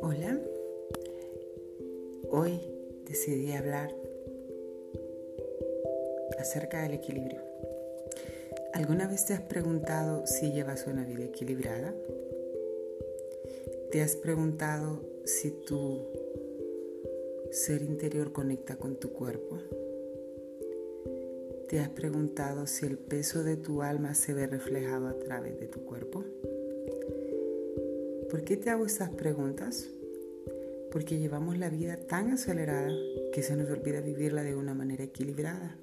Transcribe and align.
Hola, 0.00 0.40
hoy 2.30 2.60
decidí 3.06 3.52
hablar 3.52 3.94
acerca 6.38 6.82
del 6.82 6.94
equilibrio. 6.94 7.42
¿Alguna 8.72 9.06
vez 9.06 9.26
te 9.26 9.34
has 9.34 9.42
preguntado 9.42 10.26
si 10.26 10.52
llevas 10.52 10.86
una 10.86 11.04
vida 11.04 11.24
equilibrada? 11.24 11.94
¿Te 13.90 14.00
has 14.00 14.16
preguntado 14.16 15.02
si 15.26 15.50
tu 15.50 16.06
ser 17.50 17.82
interior 17.82 18.32
conecta 18.32 18.76
con 18.76 18.96
tu 18.96 19.12
cuerpo? 19.12 19.58
¿Te 21.70 21.78
has 21.78 21.88
preguntado 21.88 22.66
si 22.66 22.84
el 22.84 22.98
peso 22.98 23.44
de 23.44 23.56
tu 23.56 23.82
alma 23.82 24.14
se 24.14 24.34
ve 24.34 24.48
reflejado 24.48 25.06
a 25.06 25.16
través 25.16 25.60
de 25.60 25.68
tu 25.68 25.84
cuerpo? 25.84 26.24
¿Por 28.28 28.42
qué 28.42 28.56
te 28.56 28.70
hago 28.70 28.84
estas 28.84 29.10
preguntas? 29.10 29.88
Porque 30.90 31.20
llevamos 31.20 31.58
la 31.58 31.68
vida 31.68 31.96
tan 31.96 32.32
acelerada 32.32 32.90
que 33.32 33.44
se 33.44 33.54
nos 33.54 33.70
olvida 33.70 34.00
vivirla 34.00 34.42
de 34.42 34.56
una 34.56 34.74
manera 34.74 35.04
equilibrada. 35.04 35.76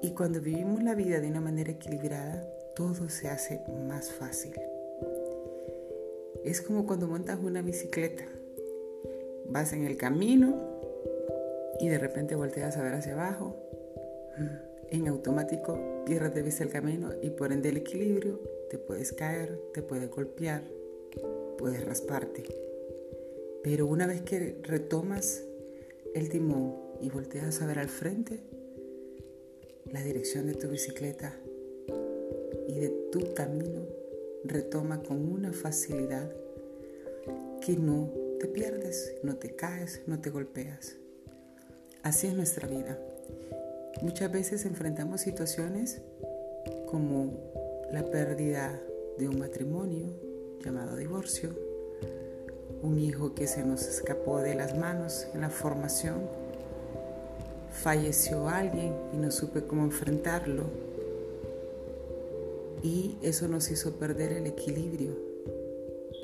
Y 0.00 0.12
cuando 0.12 0.40
vivimos 0.40 0.82
la 0.82 0.94
vida 0.94 1.20
de 1.20 1.28
una 1.28 1.42
manera 1.42 1.72
equilibrada, 1.72 2.42
todo 2.74 3.10
se 3.10 3.28
hace 3.28 3.60
más 3.86 4.10
fácil. 4.10 4.54
Es 6.42 6.62
como 6.62 6.86
cuando 6.86 7.06
montas 7.06 7.38
una 7.38 7.60
bicicleta. 7.60 8.24
Vas 9.50 9.74
en 9.74 9.84
el 9.84 9.98
camino 9.98 10.80
y 11.80 11.88
de 11.88 11.98
repente 11.98 12.34
volteas 12.34 12.78
a 12.78 12.82
ver 12.82 12.94
hacia 12.94 13.12
abajo 13.12 13.65
en 14.90 15.08
automático 15.08 16.04
pierdes 16.04 16.34
de 16.34 16.42
vista 16.42 16.64
el 16.64 16.70
camino 16.70 17.10
y 17.22 17.30
por 17.30 17.52
ende 17.52 17.70
el 17.70 17.78
equilibrio, 17.78 18.40
te 18.70 18.78
puedes 18.78 19.12
caer, 19.12 19.58
te 19.74 19.82
puedes 19.82 20.10
golpear, 20.10 20.62
puedes 21.58 21.84
rasparte. 21.84 22.44
Pero 23.62 23.86
una 23.86 24.06
vez 24.06 24.22
que 24.22 24.58
retomas 24.62 25.42
el 26.14 26.28
timón 26.28 26.76
y 27.00 27.10
volteas 27.10 27.60
a 27.62 27.66
ver 27.66 27.78
al 27.78 27.88
frente, 27.88 28.40
la 29.90 30.02
dirección 30.02 30.46
de 30.46 30.54
tu 30.54 30.68
bicicleta 30.68 31.34
y 32.68 32.78
de 32.78 32.88
tu 33.10 33.34
camino 33.34 33.86
retoma 34.44 35.02
con 35.02 35.30
una 35.30 35.52
facilidad 35.52 36.30
que 37.60 37.76
no 37.76 38.12
te 38.38 38.46
pierdes, 38.46 39.16
no 39.22 39.36
te 39.36 39.56
caes, 39.56 40.02
no 40.06 40.20
te 40.20 40.30
golpeas. 40.30 40.96
Así 42.02 42.26
es 42.28 42.34
nuestra 42.34 42.68
vida. 42.68 42.98
Muchas 44.02 44.30
veces 44.30 44.66
enfrentamos 44.66 45.22
situaciones 45.22 46.02
como 46.86 47.32
la 47.90 48.04
pérdida 48.04 48.78
de 49.18 49.28
un 49.28 49.38
matrimonio 49.38 50.06
llamado 50.62 50.96
divorcio, 50.96 51.50
un 52.82 52.98
hijo 52.98 53.34
que 53.34 53.46
se 53.46 53.64
nos 53.64 53.86
escapó 53.86 54.40
de 54.40 54.54
las 54.54 54.76
manos 54.76 55.26
en 55.32 55.40
la 55.40 55.48
formación, 55.48 56.28
falleció 57.70 58.48
alguien 58.48 58.92
y 59.14 59.16
no 59.16 59.30
supe 59.30 59.62
cómo 59.62 59.84
enfrentarlo 59.84 60.64
y 62.82 63.16
eso 63.22 63.48
nos 63.48 63.70
hizo 63.70 63.92
perder 63.98 64.32
el 64.32 64.46
equilibrio 64.46 65.16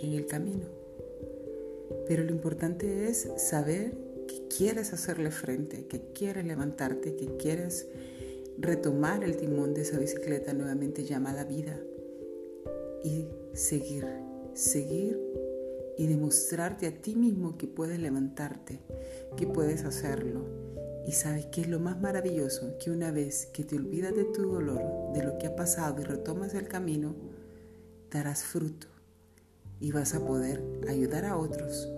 en 0.03 0.13
el 0.13 0.27
camino. 0.27 0.67
Pero 2.07 2.23
lo 2.25 2.31
importante 2.31 3.09
es 3.09 3.29
saber 3.37 4.12
quieres 4.41 4.93
hacerle 4.93 5.31
frente, 5.31 5.87
que 5.87 6.13
quieres 6.13 6.45
levantarte, 6.45 7.17
que 7.17 7.37
quieres 7.37 7.87
retomar 8.59 9.25
el 9.25 9.37
timón 9.37 9.75
de 9.75 9.83
esa 9.83 9.99
bicicleta 9.99 10.53
nuevamente 10.53 11.05
llamada 11.05 11.45
vida 11.45 11.79
y 13.05 13.27
seguir, 13.55 14.07
seguir 14.55 15.19
y 15.99 16.07
demostrarte 16.07 16.87
a 16.87 16.93
ti 16.93 17.17
mismo 17.17 17.57
que 17.59 17.67
puedes 17.67 17.99
levantarte, 17.99 18.81
que 19.37 19.47
puedes 19.47 19.85
hacerlo. 19.85 20.45
Y 21.07 21.13
sabes 21.13 21.47
que 21.47 21.63
es 21.63 21.69
lo 21.69 21.81
más 21.81 22.01
maravilloso, 22.01 22.79
que 22.79 22.91
una 22.91 23.11
vez 23.11 23.47
que 23.47 23.65
te 23.65 23.77
olvidas 23.77 24.15
de 24.15 24.25
tu 24.25 24.43
dolor, 24.43 25.13
de 25.15 25.25
lo 25.25 25.37
que 25.39 25.49
ha 25.49 25.57
pasado 25.57 26.01
y 26.01 26.05
retomas 26.05 26.55
el 26.55 26.69
camino, 26.69 27.15
darás 28.11 28.45
fruto 28.45 28.87
y 29.81 29.91
vas 29.91 30.15
a 30.15 30.25
poder 30.25 30.63
ayudar 30.89 31.25
a 31.25 31.37
otros 31.37 31.89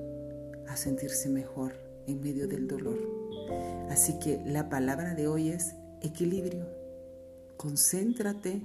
a 0.67 0.77
sentirse 0.77 1.29
mejor 1.29 1.75
en 2.07 2.21
medio 2.21 2.49
del 2.49 2.67
dolor. 2.67 2.99
Así 3.91 4.19
que 4.19 4.43
la 4.47 4.69
palabra 4.69 5.15
de 5.15 5.29
hoy 5.29 5.51
es 5.51 5.75
equilibrio. 6.03 6.67
Concéntrate, 7.57 8.63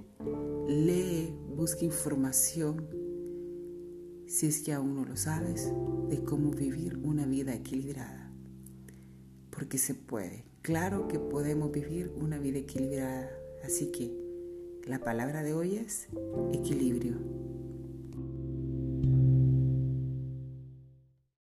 lee, 0.68 1.34
busca 1.56 1.86
información, 1.86 2.88
si 4.28 4.48
es 4.48 4.62
que 4.62 4.74
aún 4.74 4.96
no 4.96 5.06
lo 5.06 5.16
sabes, 5.16 5.72
de 6.10 6.24
cómo 6.24 6.52
vivir 6.52 6.98
una 6.98 7.26
vida 7.26 7.54
equilibrada. 7.54 8.32
Porque 9.50 9.78
se 9.78 9.94
puede. 9.94 10.46
Claro 10.62 11.08
que 11.08 11.20
podemos 11.20 11.72
vivir 11.72 12.12
una 12.16 12.38
vida 12.38 12.60
equilibrada. 12.60 13.30
Así 13.64 13.92
que 13.92 14.12
la 14.86 15.00
palabra 15.00 15.44
de 15.44 15.54
hoy 15.54 15.78
es 15.78 16.08
equilibrio. 16.54 16.99